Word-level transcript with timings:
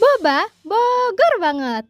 Boba, 0.00 0.38
Bogor 0.64 1.34
banget. 1.40 1.84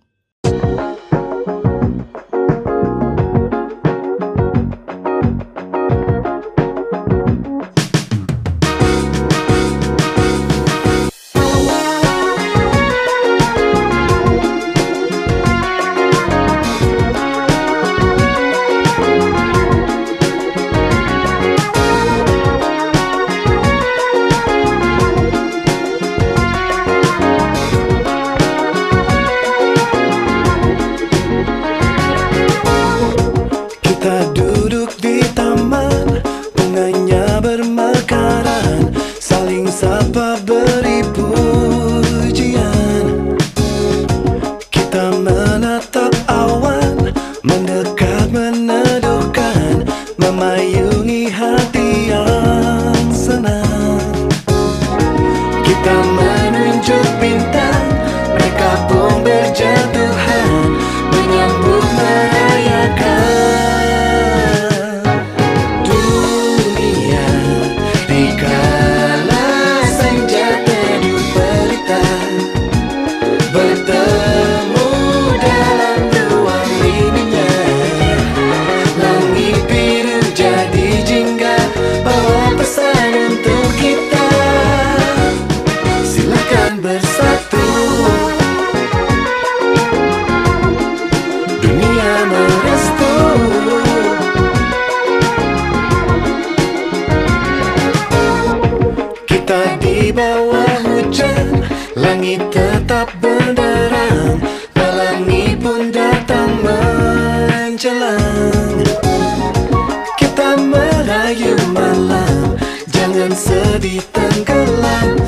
Kita 110.17 110.57
merayu 110.57 111.53
malam. 111.77 112.57
Jangan 112.89 113.29
sedih 113.37 114.01
tenggelam. 114.09 115.24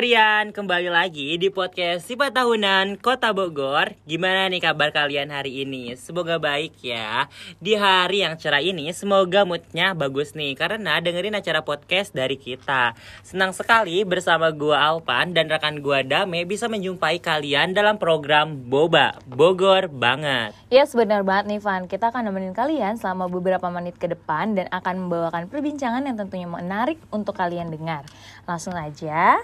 Bogorian, 0.00 0.56
kembali 0.56 0.88
lagi 0.88 1.36
di 1.36 1.52
podcast 1.52 2.08
Sifat 2.08 2.32
Tahunan 2.32 3.04
Kota 3.04 3.36
Bogor. 3.36 3.92
Gimana 4.08 4.48
nih 4.48 4.64
kabar 4.64 4.96
kalian 4.96 5.28
hari 5.28 5.68
ini? 5.68 5.92
Semoga 5.92 6.40
baik 6.40 6.72
ya. 6.80 7.28
Di 7.60 7.76
hari 7.76 8.24
yang 8.24 8.32
cerah 8.40 8.64
ini, 8.64 8.88
semoga 8.96 9.44
moodnya 9.44 9.92
bagus 9.92 10.32
nih 10.32 10.56
karena 10.56 11.04
dengerin 11.04 11.36
acara 11.36 11.60
podcast 11.60 12.16
dari 12.16 12.40
kita. 12.40 12.96
Senang 13.20 13.52
sekali 13.52 14.00
bersama 14.08 14.48
gua 14.56 14.88
Alpan 14.88 15.36
dan 15.36 15.52
rekan 15.52 15.84
gua 15.84 16.00
Dame 16.00 16.48
bisa 16.48 16.64
menjumpai 16.64 17.20
kalian 17.20 17.76
dalam 17.76 18.00
program 18.00 18.56
Boba 18.56 19.20
Bogor 19.28 19.92
banget. 19.92 20.56
Yes, 20.72 20.96
benar 20.96 21.28
banget 21.28 21.52
nih 21.52 21.60
Van. 21.60 21.84
Kita 21.84 22.08
akan 22.08 22.24
nemenin 22.24 22.56
kalian 22.56 22.96
selama 22.96 23.28
beberapa 23.28 23.68
menit 23.68 24.00
ke 24.00 24.08
depan 24.08 24.56
dan 24.56 24.64
akan 24.72 24.96
membawakan 24.96 25.52
perbincangan 25.52 26.08
yang 26.08 26.16
tentunya 26.16 26.48
menarik 26.48 26.96
untuk 27.12 27.36
kalian 27.36 27.68
dengar. 27.68 28.08
Langsung 28.48 28.72
aja. 28.72 29.36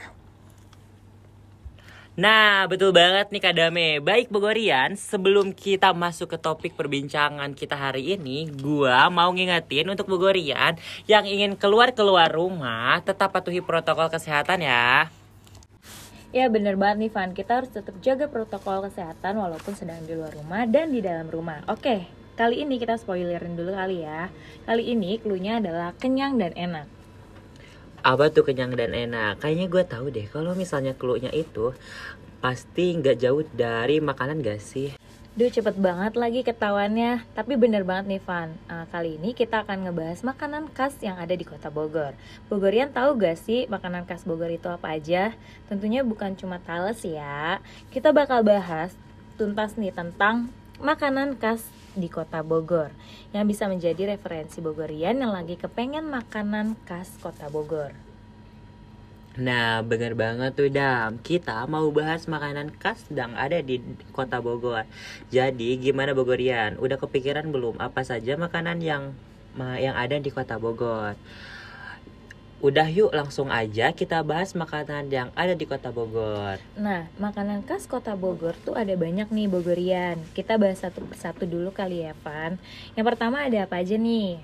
Nah, 2.17 2.65
betul 2.65 2.97
banget 2.97 3.29
nih 3.29 3.45
Kak 3.45 3.55
Dame. 3.61 4.01
Baik 4.01 4.33
Bogorian, 4.33 4.97
sebelum 4.97 5.53
kita 5.53 5.93
masuk 5.93 6.33
ke 6.33 6.39
topik 6.41 6.73
perbincangan 6.73 7.53
kita 7.53 7.77
hari 7.77 8.17
ini, 8.17 8.49
gua 8.57 9.13
mau 9.13 9.29
ngingetin 9.37 9.85
untuk 9.93 10.09
Bogorian 10.09 10.81
yang 11.05 11.29
ingin 11.29 11.61
keluar-keluar 11.61 12.33
rumah, 12.33 13.05
tetap 13.05 13.37
patuhi 13.37 13.61
protokol 13.61 14.09
kesehatan 14.09 14.65
ya. 14.65 15.13
Ya 16.33 16.49
bener 16.49 16.81
banget 16.81 17.05
nih 17.05 17.13
Van, 17.13 17.37
kita 17.37 17.61
harus 17.61 17.69
tetap 17.69 17.93
jaga 18.01 18.33
protokol 18.33 18.89
kesehatan 18.89 19.37
walaupun 19.37 19.77
sedang 19.77 20.01
di 20.09 20.17
luar 20.17 20.33
rumah 20.33 20.65
dan 20.65 20.97
di 20.97 21.05
dalam 21.05 21.29
rumah. 21.29 21.69
Oke, 21.69 22.09
kali 22.41 22.65
ini 22.65 22.81
kita 22.81 22.97
spoilerin 22.97 23.61
dulu 23.61 23.77
kali 23.77 24.09
ya. 24.09 24.33
Kali 24.65 24.89
ini 24.89 25.21
cluenya 25.21 25.61
adalah 25.61 25.93
kenyang 25.93 26.41
dan 26.41 26.57
enak. 26.57 26.96
Apa 28.07 28.31
tuh 28.31 28.47
kenyang 28.47 28.71
dan 28.79 28.95
enak? 28.95 29.43
Kayaknya 29.43 29.67
gue 29.67 29.83
tahu 29.83 30.07
deh 30.15 30.31
kalau 30.31 30.55
misalnya 30.55 30.95
clue-nya 30.95 31.35
itu 31.35 31.75
pasti 32.39 32.95
nggak 32.95 33.19
jauh 33.19 33.43
dari 33.51 33.99
makanan 33.99 34.47
gak 34.47 34.63
sih? 34.63 34.95
Duh 35.35 35.51
cepet 35.51 35.75
banget 35.75 36.15
lagi 36.15 36.47
ketahuannya 36.47 37.27
Tapi 37.35 37.59
bener 37.59 37.83
banget 37.83 38.07
nih 38.15 38.23
Van 38.23 38.55
Ah, 38.71 38.87
Kali 38.89 39.19
ini 39.19 39.35
kita 39.35 39.67
akan 39.67 39.91
ngebahas 39.91 40.23
makanan 40.23 40.71
khas 40.71 40.95
yang 41.03 41.19
ada 41.19 41.35
di 41.35 41.43
kota 41.43 41.67
Bogor 41.67 42.15
Bogorian 42.47 42.95
tahu 42.95 43.19
gak 43.19 43.43
sih 43.43 43.67
makanan 43.67 44.07
khas 44.07 44.23
Bogor 44.23 44.55
itu 44.55 44.71
apa 44.71 44.95
aja? 44.95 45.35
Tentunya 45.67 46.07
bukan 46.07 46.39
cuma 46.39 46.63
tales 46.63 47.03
ya 47.03 47.59
Kita 47.91 48.15
bakal 48.15 48.47
bahas 48.47 48.95
tuntas 49.35 49.75
nih 49.75 49.91
tentang 49.91 50.47
makanan 50.79 51.35
khas 51.43 51.67
di 51.97 52.13
kota 52.13 52.45
Bogor 52.45 52.93
Yang 53.33 53.45
bisa 53.57 53.65
menjadi 53.67 54.15
referensi 54.15 54.61
Bogorian 54.61 55.19
yang 55.19 55.33
lagi 55.33 55.57
kepengen 55.57 56.07
makanan 56.07 56.77
khas 56.85 57.17
kota 57.19 57.49
Bogor 57.49 57.97
Nah, 59.37 59.85
bener 59.85 60.17
banget 60.17 60.57
tuh 60.57 60.73
Dam. 60.73 61.21
Kita 61.21 61.69
mau 61.69 61.85
bahas 61.93 62.25
makanan 62.25 62.73
khas 62.81 63.05
yang 63.13 63.37
ada 63.37 63.61
di 63.61 63.85
kota 64.17 64.41
Bogor. 64.41 64.89
Jadi, 65.29 65.77
gimana 65.77 66.17
Bogorian? 66.17 66.81
Udah 66.81 66.97
kepikiran 66.97 67.53
belum 67.53 67.77
apa 67.77 68.01
saja 68.01 68.33
makanan 68.41 68.81
yang 68.81 69.13
yang 69.77 69.93
ada 69.93 70.17
di 70.17 70.33
kota 70.33 70.57
Bogor? 70.57 71.21
Udah 72.65 72.89
yuk 72.89 73.13
langsung 73.13 73.53
aja 73.53 73.93
kita 73.93 74.25
bahas 74.25 74.57
makanan 74.57 75.13
yang 75.13 75.29
ada 75.37 75.53
di 75.53 75.69
kota 75.69 75.93
Bogor. 75.93 76.57
Nah, 76.73 77.05
makanan 77.21 77.69
khas 77.69 77.85
kota 77.85 78.17
Bogor 78.17 78.57
tuh 78.65 78.73
ada 78.73 78.97
banyak 78.97 79.29
nih 79.29 79.45
Bogorian. 79.45 80.17
Kita 80.33 80.57
bahas 80.57 80.81
satu 80.81 81.05
persatu 81.05 81.45
dulu 81.45 81.69
kali 81.69 82.09
ya, 82.09 82.17
Van. 82.25 82.57
Yang 82.97 83.07
pertama 83.13 83.45
ada 83.45 83.69
apa 83.69 83.77
aja 83.85 84.01
nih? 84.01 84.41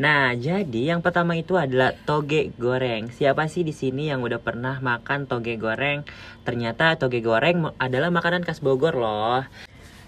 Nah, 0.00 0.32
jadi 0.32 0.96
yang 0.96 1.04
pertama 1.04 1.36
itu 1.36 1.60
adalah 1.60 1.92
toge 2.08 2.56
goreng. 2.56 3.12
Siapa 3.12 3.52
sih 3.52 3.68
di 3.68 3.76
sini 3.76 4.08
yang 4.08 4.24
udah 4.24 4.40
pernah 4.40 4.80
makan 4.80 5.28
toge 5.28 5.60
goreng? 5.60 6.08
Ternyata 6.40 6.96
toge 6.96 7.20
goreng 7.20 7.68
adalah 7.76 8.08
makanan 8.08 8.48
khas 8.48 8.64
Bogor 8.64 8.96
loh. 8.96 9.44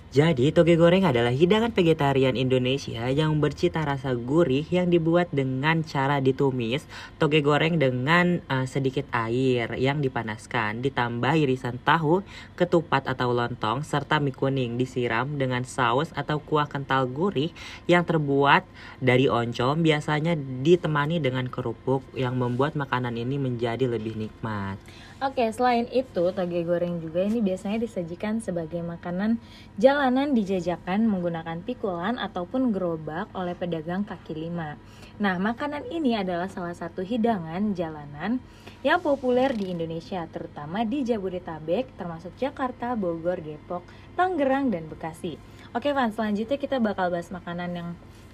Jadi, 0.08 0.56
toge 0.56 0.80
goreng 0.80 1.04
adalah 1.04 1.28
hidangan 1.28 1.68
vegetarian 1.68 2.32
Indonesia 2.32 3.12
yang 3.12 3.44
bercita 3.44 3.84
rasa 3.84 4.16
gurih 4.16 4.64
yang 4.72 4.88
dibuat 4.88 5.28
dengan 5.36 5.84
cara 5.84 6.24
ditumis 6.24 6.88
toge 7.20 7.44
goreng 7.44 7.76
dengan 7.76 8.40
eh, 8.40 8.64
sedikit 8.64 9.04
air 9.12 9.68
yang 9.76 10.00
dipanaskan, 10.00 10.80
ditambah 10.80 11.36
irisan 11.36 11.76
tahu, 11.84 12.24
ketupat 12.56 13.04
atau 13.04 13.36
lontong, 13.36 13.84
serta 13.84 14.16
mie 14.16 14.32
kuning 14.32 14.80
disiram 14.80 15.36
dengan 15.36 15.68
saus 15.68 16.08
atau 16.16 16.40
kuah 16.40 16.64
kental 16.64 17.04
gurih 17.04 17.52
yang 17.84 18.08
terbuat 18.08 18.64
dari 19.04 19.28
oncom 19.28 19.84
biasanya 19.84 20.40
ditemani 20.40 21.20
dengan 21.20 21.52
kerupuk 21.52 22.00
yang 22.16 22.40
membuat 22.40 22.80
makanan 22.80 23.12
ini 23.12 23.36
menjadi 23.36 23.84
lebih 23.84 24.16
nikmat. 24.16 24.80
Oke, 25.18 25.50
selain 25.50 25.90
itu, 25.90 26.30
toge 26.30 26.62
goreng 26.62 27.02
juga 27.02 27.26
ini 27.26 27.42
biasanya 27.42 27.82
disajikan 27.82 28.38
sebagai 28.38 28.78
makanan 28.86 29.42
jalanan 29.74 30.30
dijajakan 30.30 31.10
menggunakan 31.10 31.58
pikulan 31.66 32.22
ataupun 32.22 32.70
gerobak 32.70 33.26
oleh 33.34 33.58
pedagang 33.58 34.06
kaki 34.06 34.38
lima. 34.38 34.78
Nah, 35.18 35.42
makanan 35.42 35.90
ini 35.90 36.14
adalah 36.14 36.46
salah 36.46 36.70
satu 36.70 37.02
hidangan 37.02 37.74
jalanan 37.74 38.38
yang 38.86 39.02
populer 39.02 39.50
di 39.58 39.74
Indonesia, 39.74 40.22
terutama 40.30 40.86
di 40.86 41.02
Jabodetabek, 41.02 41.98
termasuk 41.98 42.38
Jakarta, 42.38 42.94
Bogor, 42.94 43.42
Depok, 43.42 43.82
Tangerang, 44.14 44.70
dan 44.70 44.86
Bekasi. 44.86 45.34
Oke, 45.74 45.90
Van, 45.90 46.14
selanjutnya 46.14 46.62
kita 46.62 46.78
bakal 46.78 47.10
bahas 47.10 47.26
makanan 47.34 47.74
yang 47.74 47.88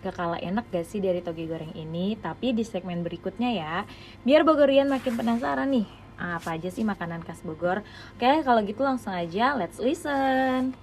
gak 0.04 0.20
kalah 0.20 0.36
enak 0.36 0.68
gak 0.68 0.84
sih 0.84 1.00
dari 1.00 1.24
toge 1.24 1.48
goreng 1.48 1.72
ini, 1.72 2.12
tapi 2.20 2.52
di 2.52 2.60
segmen 2.60 3.00
berikutnya 3.00 3.56
ya, 3.56 3.74
biar 4.20 4.44
Bogorian 4.44 4.92
makin 4.92 5.16
penasaran 5.16 5.72
nih, 5.72 6.03
apa 6.18 6.56
aja 6.56 6.70
sih 6.70 6.86
makanan 6.86 7.22
khas 7.22 7.42
Bogor? 7.42 7.82
Oke, 8.16 8.42
kalau 8.42 8.60
gitu 8.62 8.82
langsung 8.82 9.14
aja, 9.14 9.54
let's 9.58 9.78
listen. 9.82 10.74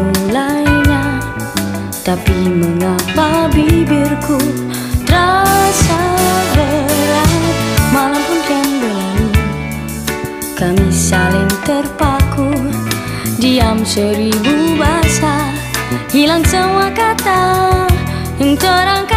mulainya. 0.00 1.20
Tapi 2.00 2.48
mengapa 2.48 3.52
bibirku 3.52 4.40
terasa 5.04 6.00
berat? 6.56 7.30
Malam 7.92 8.22
pun 8.24 8.40
kan 8.48 8.68
berlalu 8.80 9.28
Kami 10.56 10.88
saling 10.88 11.50
terpaku 11.66 12.50
Diam 13.36 13.84
seribu 13.84 14.78
bahasa 14.80 15.50
Hilang 16.14 16.46
semua 16.46 16.86
kata. 16.94 17.42
Yang 18.38 18.62
terang 18.62 19.09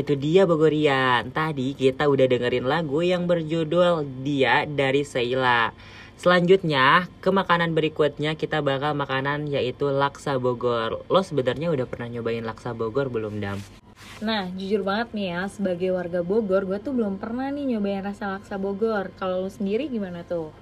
itu 0.00 0.16
dia 0.16 0.48
Bogorian. 0.48 1.28
Tadi 1.28 1.76
kita 1.76 2.08
udah 2.08 2.24
dengerin 2.24 2.64
lagu 2.64 3.04
yang 3.04 3.28
berjudul 3.28 4.08
Dia 4.24 4.64
dari 4.64 5.04
Sheila. 5.04 5.76
Selanjutnya, 6.16 7.08
ke 7.20 7.28
makanan 7.28 7.72
berikutnya 7.76 8.36
kita 8.36 8.64
bakal 8.64 8.96
makanan 8.96 9.48
yaitu 9.48 9.92
laksa 9.92 10.40
Bogor. 10.40 11.04
Lo 11.08 11.20
sebenarnya 11.20 11.68
udah 11.68 11.84
pernah 11.84 12.08
nyobain 12.08 12.44
laksa 12.44 12.72
Bogor 12.72 13.12
belum, 13.12 13.40
Dam? 13.40 13.60
Nah, 14.20 14.48
jujur 14.52 14.84
banget 14.84 15.16
nih 15.16 15.32
ya, 15.32 15.42
sebagai 15.48 15.96
warga 15.96 16.20
Bogor, 16.20 16.68
gue 16.68 16.76
tuh 16.80 16.92
belum 16.92 17.16
pernah 17.16 17.48
nih 17.48 17.76
nyobain 17.76 18.04
rasa 18.04 18.36
laksa 18.36 18.60
Bogor. 18.60 19.12
Kalau 19.16 19.44
lu 19.44 19.50
sendiri 19.52 19.88
gimana 19.88 20.20
tuh? 20.24 20.52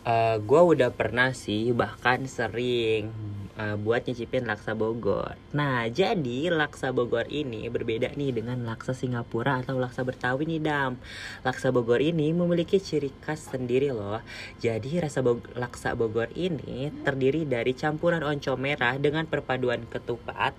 Eh, 0.00 0.36
gua 0.48 0.64
udah 0.64 0.88
pernah 0.88 1.36
sih, 1.36 1.76
bahkan 1.76 2.24
sering 2.24 3.12
eh, 3.60 3.76
buat 3.76 4.08
nyicipin 4.08 4.48
laksa 4.48 4.72
Bogor. 4.72 5.36
Nah, 5.52 5.84
jadi 5.92 6.48
laksa 6.48 6.96
Bogor 6.96 7.28
ini 7.28 7.68
berbeda 7.68 8.16
nih 8.16 8.32
dengan 8.40 8.64
laksa 8.64 8.96
Singapura 8.96 9.60
atau 9.60 9.76
laksa 9.76 10.00
Betawi 10.00 10.48
nih, 10.48 10.64
Dam. 10.64 10.96
Laksa 11.44 11.68
Bogor 11.68 12.00
ini 12.00 12.32
memiliki 12.32 12.80
ciri 12.80 13.12
khas 13.20 13.52
sendiri 13.52 13.92
loh. 13.92 14.24
Jadi 14.64 15.04
rasa 15.04 15.20
Bog- 15.20 15.52
laksa 15.52 15.92
Bogor 15.92 16.32
ini 16.32 16.88
terdiri 17.04 17.44
dari 17.44 17.76
campuran 17.76 18.24
oncom 18.24 18.56
merah 18.56 18.96
dengan 18.96 19.28
perpaduan 19.28 19.84
ketupat, 19.84 20.56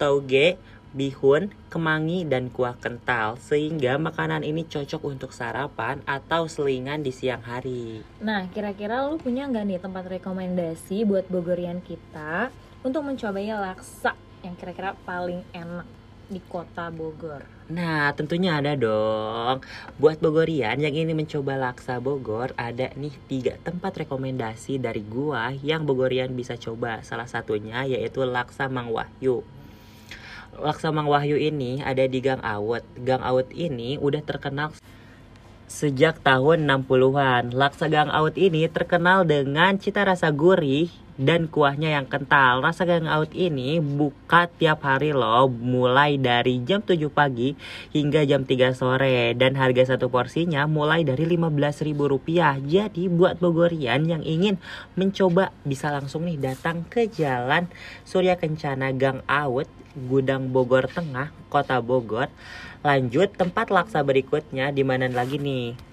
tauge, 0.00 0.56
bihun, 0.92 1.52
kemangi, 1.68 2.24
dan 2.24 2.52
kuah 2.52 2.76
kental. 2.78 3.40
Sehingga 3.40 3.96
makanan 3.96 4.44
ini 4.44 4.64
cocok 4.64 5.02
untuk 5.04 5.30
sarapan 5.32 6.00
atau 6.08 6.46
selingan 6.46 7.04
di 7.04 7.12
siang 7.12 7.44
hari. 7.44 8.04
Nah, 8.20 8.46
kira-kira 8.52 9.08
lu 9.08 9.20
punya 9.20 9.48
nggak 9.48 9.64
nih 9.68 9.80
tempat 9.80 10.04
rekomendasi 10.08 11.04
buat 11.08 11.28
Bogorian 11.28 11.80
kita 11.84 12.52
untuk 12.84 13.04
mencobai 13.04 13.50
laksa 13.52 14.14
yang 14.46 14.54
kira-kira 14.54 14.94
paling 15.02 15.42
enak 15.50 15.86
di 16.28 16.40
kota 16.44 16.92
Bogor? 16.92 17.42
Nah, 17.72 18.12
tentunya 18.12 18.60
ada 18.60 18.76
dong. 18.76 19.64
Buat 19.96 20.20
Bogorian 20.20 20.76
yang 20.80 20.92
ingin 20.92 21.16
mencoba 21.16 21.56
laksa 21.56 22.00
Bogor, 22.00 22.52
ada 22.56 22.92
nih 22.96 23.12
tiga 23.28 23.56
tempat 23.64 24.04
rekomendasi 24.04 24.80
dari 24.80 25.00
gua 25.04 25.52
yang 25.64 25.88
Bogorian 25.88 26.32
bisa 26.36 26.56
coba. 26.60 27.00
Salah 27.04 27.28
satunya 27.28 27.84
yaitu 27.88 28.24
Laksa 28.24 28.68
Mang 28.68 28.92
Wahyu. 28.92 29.44
Laksa 30.58 30.90
Mang 30.90 31.06
Wahyu 31.06 31.38
ini 31.38 31.78
ada 31.80 32.02
di 32.04 32.18
Gang 32.18 32.42
Awet. 32.42 32.82
Gang 33.06 33.22
Awet 33.22 33.54
ini 33.54 33.94
udah 33.96 34.18
terkenal 34.26 34.74
sejak 35.70 36.18
tahun 36.20 36.66
60-an. 36.66 37.54
Laksa 37.54 37.86
Gang 37.86 38.10
Awet 38.10 38.34
ini 38.34 38.66
terkenal 38.66 39.22
dengan 39.22 39.78
cita 39.78 40.02
rasa 40.02 40.34
gurih 40.34 40.90
dan 41.18 41.50
kuahnya 41.50 41.98
yang 41.98 42.06
kental. 42.06 42.62
Rasa 42.62 42.86
Gang 42.86 43.10
Awet 43.10 43.34
ini 43.34 43.82
buka 43.82 44.46
tiap 44.46 44.86
hari 44.86 45.10
loh, 45.10 45.50
mulai 45.50 46.14
dari 46.16 46.62
jam 46.62 46.80
7 46.80 47.10
pagi 47.10 47.58
hingga 47.90 48.22
jam 48.22 48.46
3 48.46 48.70
sore 48.72 49.34
dan 49.34 49.58
harga 49.58 49.94
satu 49.94 50.06
porsinya 50.08 50.64
mulai 50.70 51.02
dari 51.02 51.26
Rp15.000. 51.26 52.62
Jadi 52.62 53.10
buat 53.10 53.42
Bogorian 53.42 54.06
yang 54.06 54.22
ingin 54.22 54.62
mencoba 54.94 55.50
bisa 55.66 55.90
langsung 55.90 56.24
nih 56.30 56.38
datang 56.38 56.86
ke 56.86 57.10
Jalan 57.10 57.66
Surya 58.06 58.38
Kencana 58.38 58.94
Gang 58.94 59.26
Awet, 59.26 59.66
Gudang 59.98 60.54
Bogor 60.54 60.86
Tengah, 60.86 61.34
Kota 61.50 61.82
Bogor. 61.82 62.30
Lanjut 62.86 63.34
tempat 63.34 63.74
laksa 63.74 64.06
berikutnya 64.06 64.70
di 64.70 64.86
mana 64.86 65.10
lagi 65.10 65.42
nih? 65.42 65.87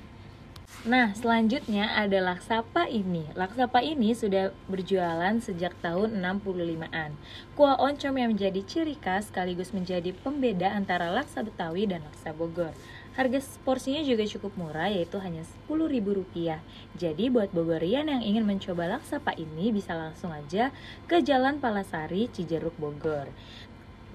Nah, 0.86 1.18
selanjutnya 1.18 1.98
ada 1.98 2.22
Laksapa 2.22 2.86
ini. 2.86 3.26
Laksapa 3.34 3.82
ini 3.82 4.14
sudah 4.14 4.54
berjualan 4.70 5.34
sejak 5.42 5.74
tahun 5.82 6.22
65-an. 6.22 7.18
Kuah 7.58 7.82
oncom 7.82 8.14
yang 8.14 8.38
menjadi 8.38 8.62
ciri 8.62 8.94
khas 8.94 9.34
sekaligus 9.34 9.74
menjadi 9.74 10.14
pembeda 10.14 10.70
antara 10.70 11.10
laksa 11.10 11.42
Betawi 11.42 11.90
dan 11.90 12.06
laksa 12.06 12.38
Bogor. 12.38 12.70
Harga 13.18 13.42
porsinya 13.66 14.06
juga 14.06 14.30
cukup 14.30 14.54
murah 14.62 14.94
yaitu 14.94 15.18
hanya 15.18 15.42
Rp10.000. 15.66 16.62
Jadi 17.02 17.34
buat 17.34 17.50
Bogorian 17.50 18.06
yang 18.06 18.22
ingin 18.22 18.46
mencoba 18.46 18.86
laksapa 18.86 19.34
ini 19.42 19.74
bisa 19.74 19.98
langsung 19.98 20.30
aja 20.30 20.70
ke 21.10 21.18
Jalan 21.26 21.58
Palasari, 21.58 22.30
Cijeruk, 22.30 22.78
Bogor. 22.78 23.26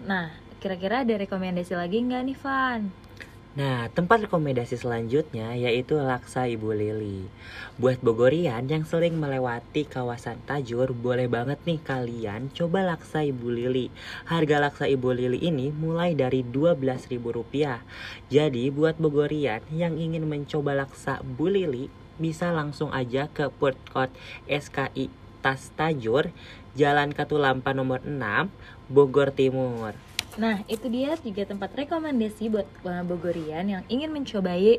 Nah, 0.07 0.31
kira-kira 0.63 1.03
ada 1.03 1.19
rekomendasi 1.19 1.75
lagi 1.75 1.99
nggak 1.99 2.23
nih, 2.31 2.39
Van? 2.39 3.10
Nah, 3.51 3.91
tempat 3.91 4.31
rekomendasi 4.31 4.79
selanjutnya 4.79 5.59
yaitu 5.59 5.99
Laksa 5.99 6.47
Ibu 6.47 6.71
Lili. 6.71 7.27
Buat 7.83 7.99
Bogorian 7.99 8.71
yang 8.71 8.87
sering 8.87 9.19
melewati 9.19 9.91
kawasan 9.91 10.39
Tajur, 10.47 10.95
boleh 10.95 11.27
banget 11.27 11.59
nih 11.67 11.83
kalian 11.83 12.55
coba 12.55 12.87
Laksa 12.87 13.27
Ibu 13.27 13.51
Lili. 13.51 13.91
Harga 14.31 14.63
Laksa 14.63 14.87
Ibu 14.87 15.19
Lili 15.19 15.43
ini 15.43 15.75
mulai 15.75 16.15
dari 16.15 16.47
Rp12.000. 16.47 17.83
Jadi, 18.31 18.71
buat 18.71 18.95
Bogorian 19.03 19.67
yang 19.75 19.99
ingin 19.99 20.31
mencoba 20.31 20.87
Laksa 20.87 21.19
Bu 21.19 21.51
Lili, 21.51 21.91
bisa 22.23 22.55
langsung 22.55 22.95
aja 22.95 23.27
ke 23.27 23.51
Food 23.59 23.75
Court 23.91 24.15
SKI 24.47 25.11
Tas 25.43 25.75
Tajur, 25.75 26.31
Jalan 26.79 27.11
Katulampa 27.11 27.75
nomor 27.75 27.99
6, 28.07 28.15
Bogor 28.87 29.35
Timur. 29.35 29.99
Nah, 30.39 30.63
itu 30.71 30.87
dia 30.87 31.19
tiga 31.19 31.43
tempat 31.43 31.75
rekomendasi 31.75 32.55
buat 32.55 32.69
uh, 32.87 33.03
Bogorian 33.03 33.67
yang 33.67 33.83
ingin 33.91 34.15
mencobai 34.15 34.79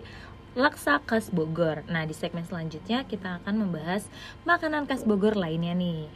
laksa 0.56 1.04
khas 1.04 1.28
Bogor. 1.28 1.84
Nah, 1.92 2.08
di 2.08 2.16
segmen 2.16 2.48
selanjutnya 2.48 3.04
kita 3.04 3.44
akan 3.44 3.68
membahas 3.68 4.08
makanan 4.48 4.88
khas 4.88 5.04
Bogor 5.04 5.36
lainnya 5.36 5.76
nih. 5.76 6.08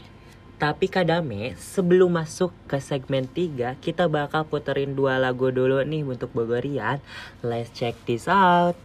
Tapi 0.55 0.87
Kadame, 0.87 1.51
sebelum 1.59 2.15
masuk 2.15 2.55
ke 2.63 2.79
segmen 2.79 3.27
3, 3.27 3.75
kita 3.83 4.07
bakal 4.07 4.47
puterin 4.47 4.95
dua 4.95 5.19
lagu 5.19 5.51
dulu 5.51 5.83
nih 5.83 6.07
untuk 6.07 6.31
Bogorian. 6.31 7.03
Let's 7.43 7.75
check 7.75 7.99
this 8.07 8.31
out. 8.31 8.79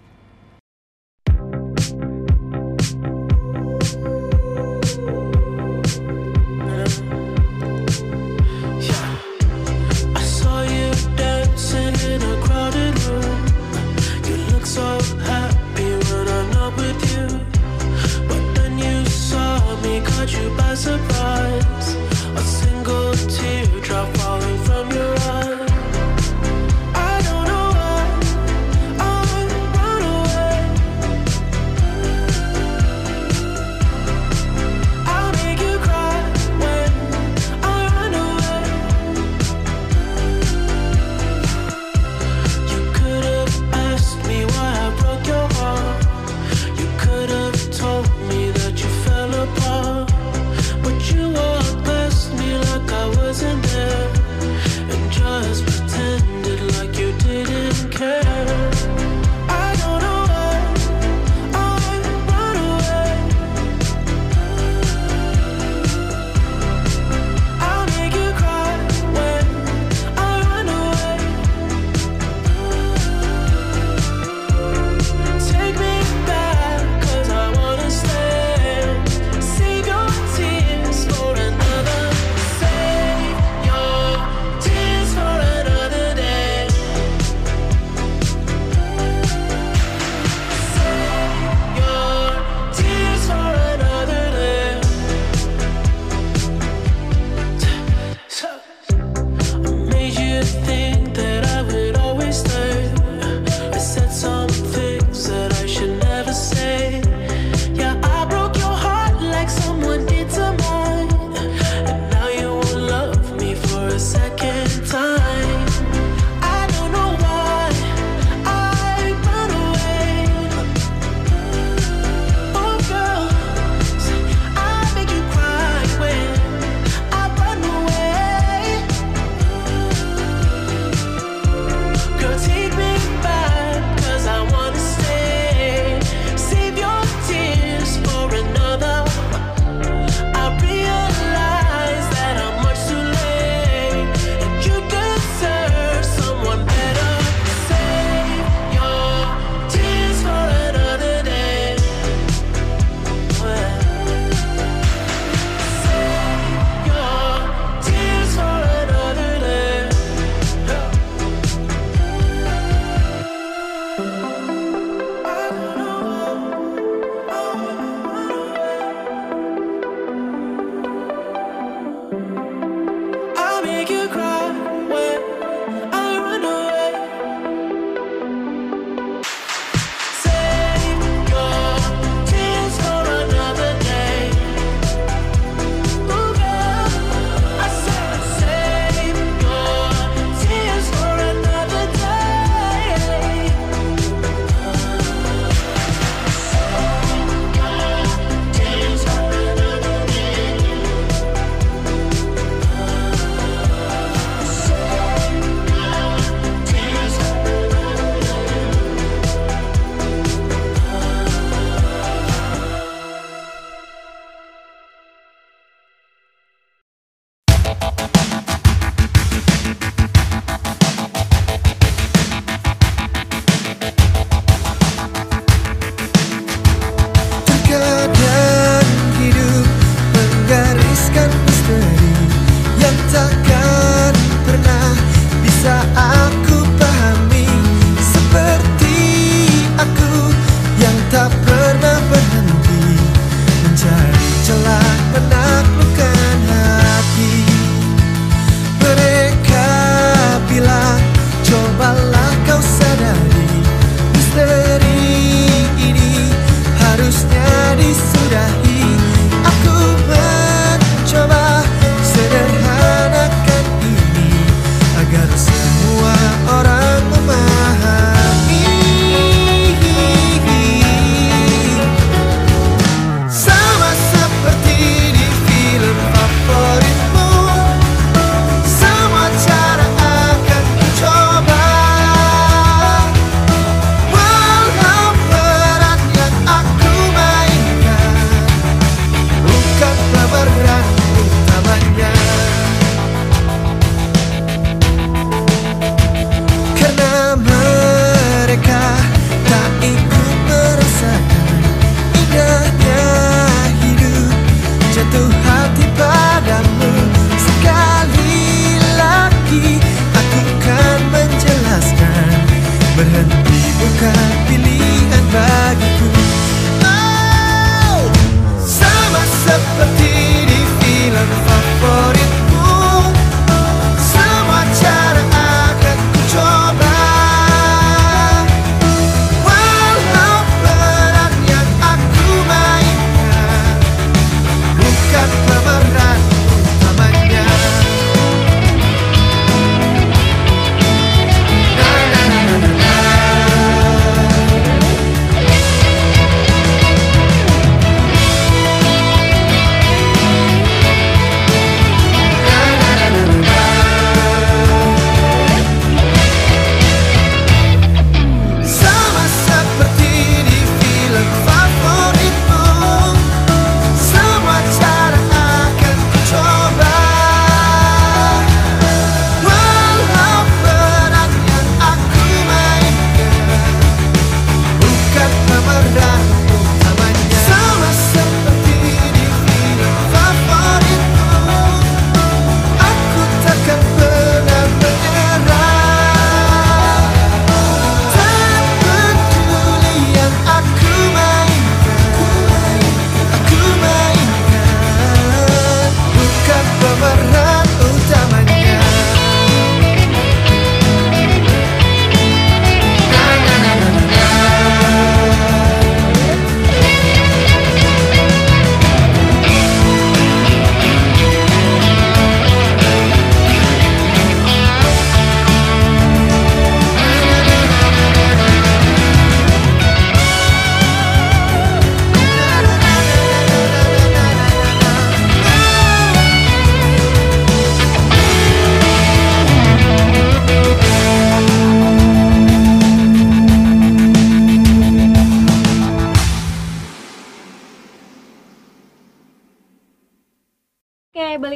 overhead 313.01 313.40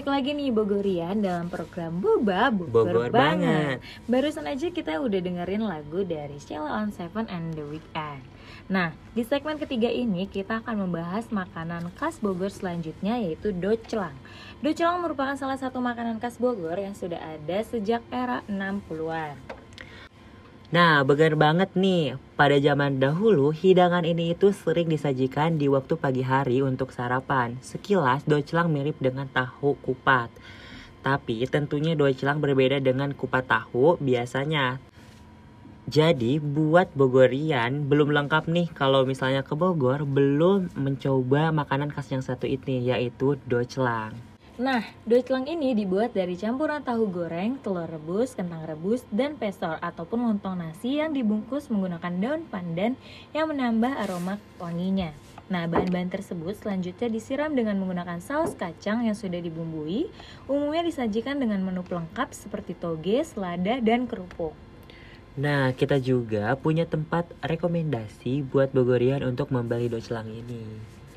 balik 0.05 0.21
lagi 0.21 0.37
nih 0.37 0.53
Bogorian 0.53 1.17
dalam 1.25 1.49
program 1.49 1.97
Boba 1.97 2.53
Bogor, 2.53 2.93
Bogor 2.93 3.09
banget. 3.09 3.81
Barusan 4.05 4.45
aja 4.45 4.69
kita 4.69 5.01
udah 5.01 5.17
dengerin 5.17 5.64
lagu 5.64 6.05
dari 6.05 6.37
Sheila 6.37 6.85
on 6.85 6.93
Seven 6.93 7.25
and 7.33 7.57
the 7.57 7.64
Weekend. 7.64 8.21
Nah, 8.69 8.93
di 9.17 9.25
segmen 9.25 9.57
ketiga 9.57 9.88
ini 9.88 10.29
kita 10.29 10.61
akan 10.61 10.85
membahas 10.85 11.33
makanan 11.33 11.88
khas 11.97 12.21
Bogor 12.21 12.53
selanjutnya 12.53 13.17
yaitu 13.17 13.57
docelang. 13.57 14.12
Docelang 14.61 15.01
merupakan 15.01 15.40
salah 15.40 15.57
satu 15.57 15.81
makanan 15.81 16.21
khas 16.21 16.37
Bogor 16.37 16.77
yang 16.77 16.93
sudah 16.93 17.25
ada 17.25 17.64
sejak 17.64 18.05
era 18.12 18.45
60-an. 18.45 19.63
Nah, 20.74 21.06
begar 21.06 21.38
banget 21.38 21.70
nih. 21.78 22.18
Pada 22.34 22.58
zaman 22.58 22.98
dahulu, 22.98 23.54
hidangan 23.54 24.02
ini 24.02 24.34
itu 24.34 24.50
sering 24.50 24.90
disajikan 24.90 25.54
di 25.54 25.70
waktu 25.70 25.94
pagi 25.94 26.26
hari 26.26 26.66
untuk 26.66 26.90
sarapan. 26.90 27.54
Sekilas, 27.62 28.26
docelang 28.26 28.74
mirip 28.74 28.98
dengan 28.98 29.30
tahu 29.30 29.78
kupat. 29.78 30.34
Tapi 31.06 31.46
tentunya 31.46 31.94
docelang 31.94 32.42
berbeda 32.42 32.82
dengan 32.82 33.14
kupat 33.14 33.46
tahu 33.46 34.02
biasanya. 34.02 34.82
Jadi 35.87 36.42
buat 36.42 36.90
Bogorian 36.98 37.87
belum 37.87 38.10
lengkap 38.10 38.50
nih 38.50 38.74
kalau 38.74 39.06
misalnya 39.06 39.46
ke 39.46 39.54
Bogor 39.54 40.02
belum 40.02 40.74
mencoba 40.74 41.54
makanan 41.54 41.94
khas 41.94 42.10
yang 42.10 42.24
satu 42.24 42.50
ini 42.50 42.82
yaitu 42.90 43.38
docelang. 43.46 44.34
Nah, 44.55 44.87
docelang 45.03 45.51
ini 45.51 45.75
dibuat 45.75 46.14
dari 46.14 46.38
campuran 46.38 46.79
tahu 46.79 47.11
goreng, 47.11 47.59
telur 47.59 47.90
rebus, 47.90 48.38
kentang 48.38 48.62
rebus, 48.62 49.03
dan 49.11 49.35
pesor 49.35 49.83
ataupun 49.83 50.23
lontong 50.23 50.62
nasi 50.62 51.03
yang 51.03 51.11
dibungkus 51.11 51.67
menggunakan 51.75 52.14
daun 52.23 52.47
pandan 52.47 52.95
yang 53.35 53.51
menambah 53.51 53.90
aroma 54.07 54.38
wanginya. 54.62 55.11
Nah, 55.51 55.67
bahan-bahan 55.67 56.07
tersebut 56.07 56.55
selanjutnya 56.62 57.11
disiram 57.11 57.51
dengan 57.51 57.83
menggunakan 57.83 58.23
saus 58.23 58.55
kacang 58.55 59.03
yang 59.03 59.19
sudah 59.19 59.43
dibumbui. 59.43 60.07
Umumnya 60.47 60.87
disajikan 60.87 61.43
dengan 61.43 61.59
menu 61.59 61.83
pelengkap 61.83 62.31
seperti 62.31 62.79
toge, 62.79 63.27
selada, 63.27 63.83
dan 63.83 64.07
kerupuk. 64.07 64.55
Nah, 65.35 65.75
kita 65.75 65.99
juga 65.99 66.55
punya 66.55 66.87
tempat 66.87 67.27
rekomendasi 67.43 68.47
buat 68.47 68.71
Bogorian 68.71 69.27
untuk 69.27 69.51
membeli 69.51 69.90
docelang 69.90 70.31
ini. 70.31 70.62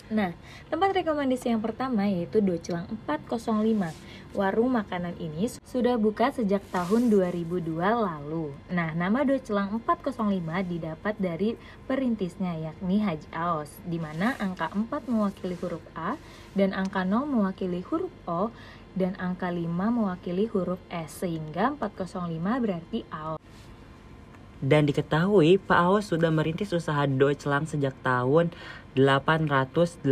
Nah, 0.07 0.31
tempat 0.71 0.95
rekomendasi 0.95 1.51
yang 1.51 1.59
pertama 1.59 2.07
yaitu 2.07 2.39
Docelang 2.39 2.87
405. 3.03 3.91
Warung 4.31 4.71
makanan 4.79 5.19
ini 5.19 5.51
sudah 5.67 5.99
buka 5.99 6.31
sejak 6.31 6.63
tahun 6.71 7.11
2002 7.11 7.75
lalu. 7.75 8.55
Nah, 8.71 8.95
nama 8.95 9.27
Docelang 9.27 9.83
405 9.83 10.63
didapat 10.63 11.11
dari 11.19 11.59
perintisnya 11.91 12.55
yakni 12.55 13.03
Haji 13.03 13.27
Aos, 13.35 13.67
di 13.83 13.99
mana 13.99 14.39
angka 14.39 14.71
4 14.71 15.11
mewakili 15.11 15.59
huruf 15.59 15.83
A 15.91 16.15
dan 16.55 16.71
angka 16.71 17.03
0 17.03 17.27
mewakili 17.27 17.83
huruf 17.83 18.13
O 18.23 18.55
dan 18.95 19.11
angka 19.19 19.51
5 19.51 19.67
mewakili 19.67 20.47
huruf 20.47 20.79
S 20.87 21.19
sehingga 21.19 21.75
405 21.75 22.63
berarti 22.63 23.03
Aos. 23.11 23.43
Dan 24.57 24.89
diketahui 24.89 25.61
Pak 25.61 25.77
Aos 25.77 26.09
sudah 26.09 26.33
merintis 26.33 26.73
usaha 26.73 27.05
docelang 27.05 27.69
sejak 27.69 27.93
tahun 28.01 28.49
882 28.97 30.09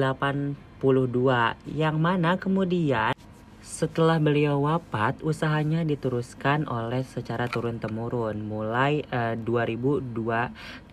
yang 1.73 1.97
mana 1.97 2.37
kemudian 2.37 3.17
setelah 3.65 4.21
beliau 4.21 4.61
wafat 4.61 5.25
usahanya 5.25 5.81
diteruskan 5.81 6.69
oleh 6.69 7.01
secara 7.01 7.49
turun 7.49 7.81
temurun 7.81 8.45
mulai 8.45 9.01
eh, 9.09 9.33
2002 9.41 10.13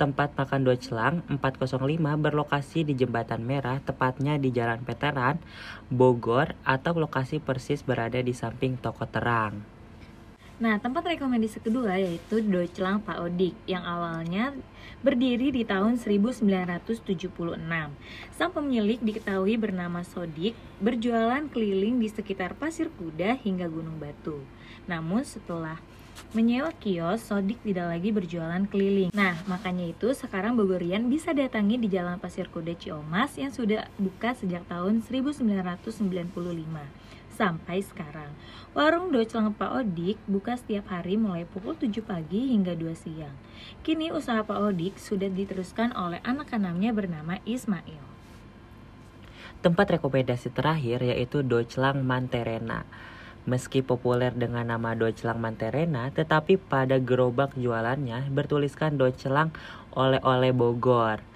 tempat 0.00 0.32
makan 0.32 0.64
docelang 0.64 1.20
405 1.28 1.84
berlokasi 2.16 2.88
di 2.88 2.96
Jembatan 2.96 3.44
Merah 3.44 3.76
tepatnya 3.84 4.40
di 4.40 4.48
Jalan 4.56 4.80
Veteran 4.88 5.36
Bogor 5.92 6.56
atau 6.64 6.96
lokasi 6.96 7.44
persis 7.44 7.84
berada 7.84 8.24
di 8.24 8.32
samping 8.32 8.80
toko 8.80 9.04
terang. 9.04 9.71
Nah, 10.62 10.78
tempat 10.78 11.02
rekomendasi 11.02 11.58
kedua 11.58 11.98
yaitu 11.98 12.38
Docelang 12.38 13.02
Pak 13.02 13.18
Odik 13.18 13.50
yang 13.66 13.82
awalnya 13.82 14.54
berdiri 15.02 15.50
di 15.50 15.66
tahun 15.66 15.98
1976. 15.98 17.02
Sang 18.30 18.54
pemilik 18.54 19.02
diketahui 19.02 19.58
bernama 19.58 20.06
Sodik, 20.06 20.54
berjualan 20.78 21.50
keliling 21.50 21.98
di 21.98 22.06
sekitar 22.06 22.54
Pasir 22.54 22.94
Kuda 22.94 23.42
hingga 23.42 23.66
Gunung 23.66 23.98
Batu. 23.98 24.38
Namun 24.86 25.26
setelah 25.26 25.82
menyewa 26.30 26.70
kios, 26.78 27.26
Sodik 27.26 27.58
tidak 27.66 27.98
lagi 27.98 28.14
berjualan 28.14 28.62
keliling. 28.70 29.10
Nah, 29.10 29.34
makanya 29.50 29.90
itu 29.90 30.14
sekarang 30.14 30.54
Bogorian 30.54 31.10
bisa 31.10 31.34
datangi 31.34 31.74
di 31.74 31.90
Jalan 31.90 32.22
Pasir 32.22 32.46
Kuda 32.46 32.78
Ciomas 32.78 33.34
yang 33.34 33.50
sudah 33.50 33.90
buka 33.98 34.30
sejak 34.38 34.62
tahun 34.70 35.02
1995 35.02 37.01
sampai 37.42 37.82
sekarang. 37.82 38.30
Warung 38.70 39.10
Docelang 39.10 39.50
Pak 39.50 39.82
Odik 39.82 40.14
buka 40.30 40.54
setiap 40.54 40.94
hari 40.94 41.18
mulai 41.18 41.42
pukul 41.42 41.74
7 41.74 41.90
pagi 42.06 42.54
hingga 42.54 42.78
2 42.78 42.94
siang. 42.94 43.34
Kini 43.82 44.14
usaha 44.14 44.46
Pak 44.46 44.62
Odik 44.62 44.94
sudah 44.94 45.26
diteruskan 45.26 45.90
oleh 45.98 46.22
anak-anaknya 46.22 46.94
bernama 46.94 47.42
Ismail. 47.42 47.98
Tempat 49.58 49.98
rekomendasi 49.98 50.54
terakhir 50.54 51.02
yaitu 51.02 51.42
Docelang 51.42 52.06
Manterena. 52.06 52.86
Meski 53.42 53.82
populer 53.82 54.30
dengan 54.30 54.70
nama 54.70 54.94
Docelang 54.94 55.42
Manterena, 55.42 56.14
tetapi 56.14 56.62
pada 56.62 57.02
gerobak 57.02 57.58
jualannya 57.58 58.30
bertuliskan 58.30 58.94
Docelang 58.94 59.50
oleh-oleh 59.98 60.54
Bogor. 60.54 61.31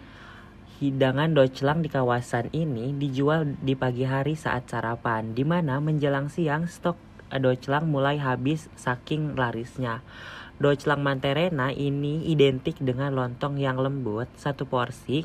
Hidangan 0.77 1.33
docelang 1.33 1.81
di 1.81 1.89
kawasan 1.89 2.53
ini 2.53 2.93
dijual 2.93 3.57
di 3.65 3.73
pagi 3.73 4.05
hari 4.05 4.37
saat 4.37 4.69
sarapan, 4.69 5.33
di 5.33 5.41
mana 5.41 5.81
menjelang 5.81 6.29
siang 6.29 6.69
stok 6.69 7.01
docelang 7.33 7.89
mulai 7.89 8.21
habis 8.21 8.69
saking 8.77 9.41
larisnya. 9.41 10.05
Docelang 10.61 11.01
Manterena 11.01 11.73
ini 11.73 12.29
identik 12.29 12.77
dengan 12.77 13.17
lontong 13.17 13.57
yang 13.57 13.81
lembut, 13.81 14.29
satu 14.37 14.69
porsi. 14.69 15.25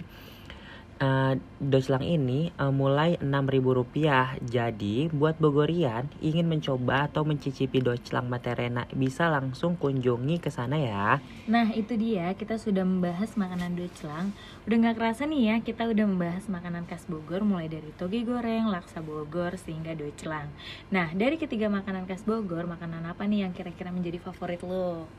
Eh, 1.01 1.33
docelang 1.57 2.05
ini 2.05 2.53
eh, 2.53 2.69
mulai 2.69 3.17
Rp6.000. 3.17 4.37
Jadi, 4.45 5.09
buat 5.09 5.33
Bogorian 5.41 6.05
ingin 6.21 6.45
mencoba 6.45 7.09
atau 7.09 7.25
mencicipi 7.25 7.81
docelang 7.81 8.29
Manterena 8.29 8.85
bisa 8.93 9.25
langsung 9.25 9.73
kunjungi 9.81 10.37
ke 10.37 10.53
sana 10.53 10.77
ya. 10.77 11.17
Nah 11.49 11.73
itu 11.73 11.97
dia 11.97 12.37
kita 12.37 12.61
sudah 12.61 12.85
membahas 12.85 13.33
makanan 13.33 13.73
docelang 13.73 14.29
Udah 14.69 14.77
gak 14.77 14.95
kerasa 15.01 15.25
nih 15.25 15.41
ya 15.41 15.55
kita 15.65 15.89
udah 15.89 16.05
membahas 16.05 16.45
makanan 16.45 16.85
khas 16.85 17.09
Bogor 17.09 17.41
Mulai 17.41 17.65
dari 17.65 17.89
toge 17.97 18.21
goreng, 18.21 18.69
laksa 18.69 19.01
Bogor, 19.01 19.57
sehingga 19.57 19.97
docelang 19.97 20.53
Nah 20.93 21.09
dari 21.17 21.41
ketiga 21.41 21.65
makanan 21.65 22.05
khas 22.05 22.21
Bogor 22.29 22.69
Makanan 22.69 23.09
apa 23.09 23.25
nih 23.25 23.49
yang 23.49 23.57
kira-kira 23.57 23.89
menjadi 23.89 24.21
favorit 24.21 24.61
lo? 24.61 25.09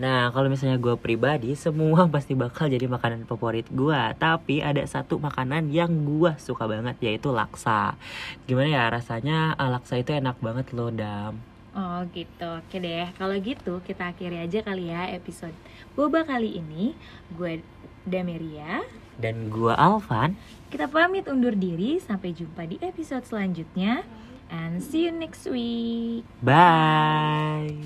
Nah, 0.00 0.32
kalau 0.32 0.48
misalnya 0.48 0.80
gue 0.80 0.96
pribadi, 0.96 1.52
semua 1.52 2.08
pasti 2.14 2.32
bakal 2.32 2.72
jadi 2.72 2.88
makanan 2.88 3.28
favorit 3.28 3.68
gue. 3.68 4.00
Tapi 4.16 4.64
ada 4.64 4.80
satu 4.88 5.20
makanan 5.20 5.68
yang 5.68 5.92
gue 6.08 6.32
suka 6.40 6.64
banget, 6.64 6.96
yaitu 7.04 7.28
laksa. 7.28 8.00
Gimana 8.48 8.68
ya 8.72 8.84
rasanya? 8.88 9.52
ah, 9.60 9.68
Laksa 9.68 10.00
itu 10.00 10.16
enak 10.16 10.40
banget 10.40 10.72
loh, 10.72 10.88
Dam. 10.88 11.36
Oh 11.70 12.02
gitu, 12.10 12.50
oke 12.58 12.76
deh 12.82 13.06
Kalau 13.14 13.30
gitu 13.38 13.78
kita 13.86 14.10
akhiri 14.10 14.42
aja 14.42 14.58
kali 14.58 14.90
ya 14.90 15.06
episode 15.14 15.54
Boba 15.94 16.26
kali 16.26 16.58
ini 16.58 16.98
Gue 17.30 17.62
Dameria 18.02 18.82
Dan 19.14 19.54
gue 19.54 19.70
Alvan. 19.78 20.34
Kita 20.66 20.90
pamit 20.90 21.30
undur 21.30 21.54
diri 21.54 22.02
Sampai 22.02 22.34
jumpa 22.34 22.66
di 22.66 22.74
episode 22.82 23.22
selanjutnya 23.22 24.02
And 24.50 24.82
see 24.82 25.06
you 25.06 25.14
next 25.14 25.46
week 25.46 26.26
Bye. 26.42 27.78